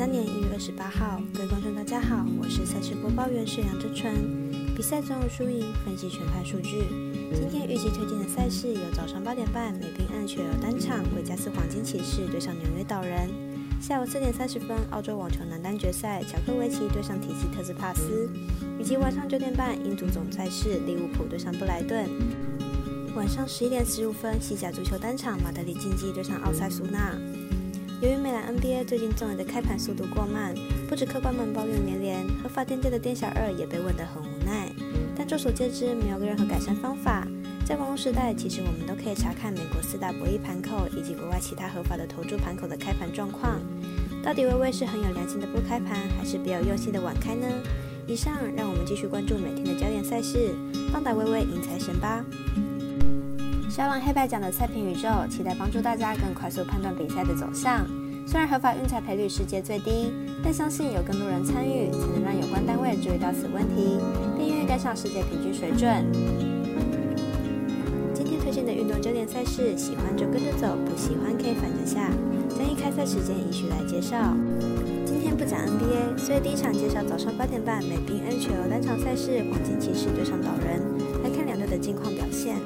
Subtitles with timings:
[0.00, 4.14] 三年一月二十八号，各位观众大家好，我是赛事播报员是梁真纯。
[4.74, 6.88] 比赛总有输赢，分析全盘数据。
[7.34, 13.28] 今天预计推荐的赛事有早上八点半美宾安全有单场维加斯黄金骑士对上纽约岛人；
[13.78, 18.26] 下午四点三十分澳洲网球男单决赛乔科维奇对上提西特斯帕斯；
[18.78, 22.08] 以及晚上九点半英足总赛事利物浦对上布莱顿。
[23.14, 27.14] 晚上十一点十五分西甲足球单场马德里竞技对上奥塞苏纳。
[28.00, 30.54] 由于美兰 NBA 最近综艺的开盘速度过慢，
[30.88, 34.72] 不止客官们抱怨连连，合法店家的店小二也被问得很无奈。
[35.14, 37.28] 但众所皆知，没有任何改善方法。
[37.62, 43.60] 在网络时代，其实我们都可以查看美国四大博弈盘口以及国外其他合法的投注盘口的开盘状况。
[44.24, 47.46] 到底微微是很有良心的不开盘，还是别有用心的晚开呢？
[48.06, 50.54] 以上让我们继续关注每天的焦点赛事，
[50.90, 52.24] 放打微微赢财神吧。
[53.70, 57.86] 小狼黑白奖的赛评宇宙，期待帮助大家更快速判断比赛的走向。
[58.26, 63.96] 虽然合法运彩赔率世界最低，但相信有更多人参与，才能让有关单位注意到此问题，
[64.36, 66.04] 并愿意跟上世界平均水准。
[68.12, 72.10] 今天推荐的运动焦点赛事，喜欢就跟着走，不喜欢可以反着下。
[72.50, 74.34] 将以开赛时间依序来介绍。
[75.06, 80.82] 今天不讲 NBA，所以第一场介绍早上八点半美宾 NHL 单场赛事，黄金骑士对上岛人，
[81.22, 82.56] 来看两队的近况表现。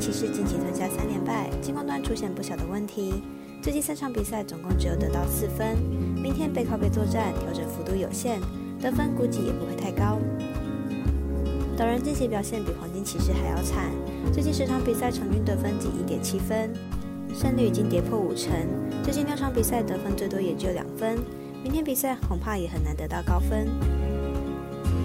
[0.00, 3.22] 骑士近期吞下三连败，进攻端出现不小的问题。
[3.60, 5.76] 最近三场比赛总共只有得到四分。
[6.22, 8.40] 明天背靠背作战，调整幅度有限，
[8.80, 10.18] 得分估计也不会太高。
[11.76, 13.90] 导人近期表现比黄金骑士还要惨，
[14.32, 16.72] 最近十场比赛场均得分仅一点七分，
[17.34, 18.50] 胜率已经跌破五成。
[19.02, 21.18] 最近六场比赛得分最多也只有两分，
[21.62, 23.66] 明天比赛恐怕也很难得到高分。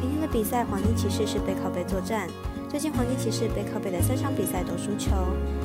[0.00, 2.28] 明天的比赛，黄金骑士是背靠背作战。
[2.70, 5.10] 最近黄金骑士背靠背的三场比赛都输球，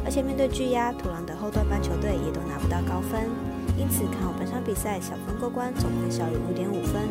[0.03, 3.29] 而且面对巨压、土狼的后段班球队也都拿不到高分，
[3.77, 7.03] 因此看好本场比赛小分过关，总分小于五点五分。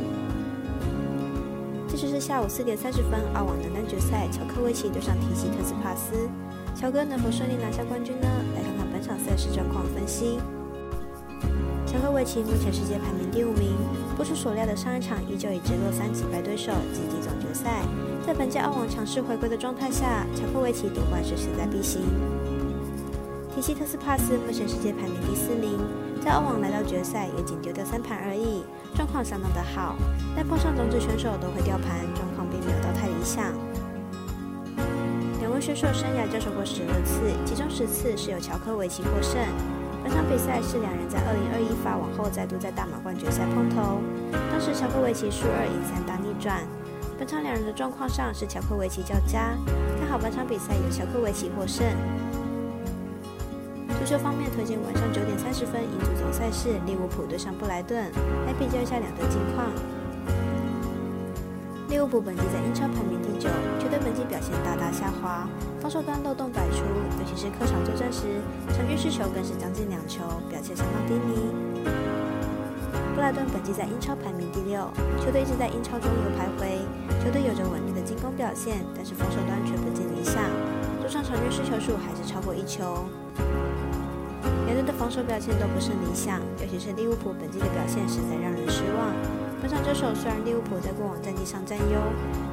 [1.86, 6.28] 这就是下午四点三十分澳网男单决赛，乔科维奇对上提西特斯帕斯，
[6.74, 8.26] 乔哥能否顺利拿下冠军呢？
[8.56, 10.40] 来看看本场赛事状况分析。
[12.24, 13.76] 目前世界排名第五名，
[14.16, 17.82] 不出所料的上一场依旧以直落三击败对手，晋级总决赛。
[18.26, 22.00] 在本届澳网强势回归的状态下，乔科维奇夺冠是势在必行。
[23.54, 25.78] 提西特斯帕斯目前世界排名第四名，
[26.24, 28.64] 在澳网来到决赛也仅丢掉三盘而已，
[28.96, 29.94] 状况相当的好。
[30.34, 33.52] 但碰上种子选手都会掉盘，状况并没有到太理想。
[35.40, 39.38] 两位选手生涯交手过十二次，其中十次是由乔科维奇获胜。
[40.04, 44.02] 本场比赛是两人在二零二一法网后再度在大满贯决赛碰头，
[44.52, 46.60] 当时乔科维奇输二赢三打逆转。
[47.16, 49.56] 本场两人的状况上是乔科维奇较佳，
[49.98, 51.86] 看好本场比赛由乔科维奇获胜。
[53.88, 58.04] 足球方面推荐晚上九点三十分英足总赛事利物浦对上布莱顿，
[58.44, 59.72] 来比较一下两队近况。
[61.88, 63.48] 利物浦本季在英超排名第九，
[63.80, 64.83] 球队本季表现大大
[65.80, 66.84] 防守端漏洞百出，
[67.18, 70.20] 尤其是客场作战时，场均失球更是将近两球，
[70.50, 71.34] 表现相当低迷。
[73.14, 74.90] 布莱顿本季在英超排名第六，
[75.24, 76.76] 球队一直在英超中游徘徊。
[77.24, 80.44] 球队有着稳定的进攻表现，但是防守端却不尽理想，
[81.00, 83.06] 主场场均失球数还是超过一球。
[84.66, 89.43] 两队的防守表现都不甚理想，尤其是利物浦本季的表现实在让人失望。
[89.64, 91.98] 本场交手虽然利物浦在过往战绩上占优，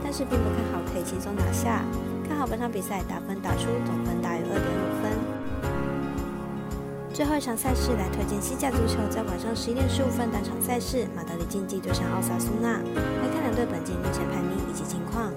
[0.02, 1.84] 但是并不看好可以轻松拿下，
[2.26, 5.12] 看好本场比赛打分打出总分大于二点五分。
[7.12, 12.80] 最后一场赛事来推荐西甲足球，在晚上十一点十五分单场赛事，马德里竞技对上奥萨苏纳。
[12.80, 15.34] 来看两队本季目前排名以及情况。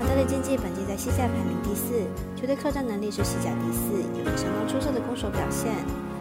[0.00, 2.08] 马德里竞技本季在西甲排名第四，
[2.40, 5.76] 球队客战能力是西甲第四，有着相当出色的攻守表现，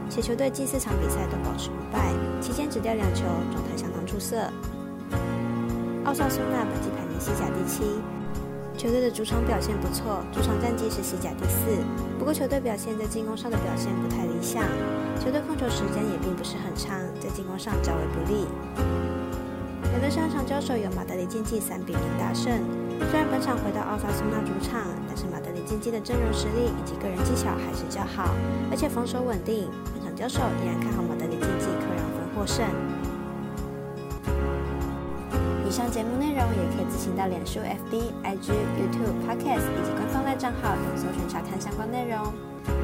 [0.10, 2.12] 且球队近四场比赛都保持不败，
[2.42, 4.36] 期间只掉两球，状态相当出色。
[6.06, 8.02] 奥萨苏纳本季排名西甲第七。
[8.76, 11.84] 球队的主场表现不错，主场战绩是西甲第四。
[12.18, 14.64] 不过球队表现在进攻上的表现不太理想，
[15.20, 18.48] 球队控球时间也并不是很长，在进攻上较为不利。
[19.92, 22.52] 两队上场交手由马德里竞技三比零大胜。
[23.12, 28.34] 虽然本场回到奥萨苏纳主场，但是马德里竞技的阵容实力以及个人技巧还是较好，
[28.72, 29.70] 而且防守稳定。
[30.20, 32.66] 本场交手依然看好马德里竞技可让分获胜。
[35.66, 42.34] 以上节目内容也可以自行到脸书、FB、IG、YouTube、Podcast 以及官方外账号等搜寻查看相关内容。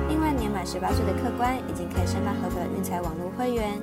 [0.07, 3.73] 另外，年满十八岁的客官已经可以申办合格的运彩网络会员，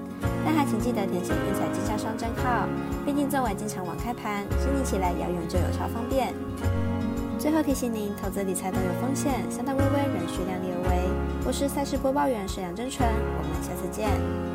[0.44, 2.66] 但还请记得填写运彩经销商账号。
[3.04, 6.32] 毕竟作为经常网开盘，申请起来要用就有超方便。
[7.42, 11.44] 最后提醒您，投资理财都有风险，相当微微，仍需量力而为。
[11.44, 14.51] 我是赛事播报员沈阳真纯，我们下次见。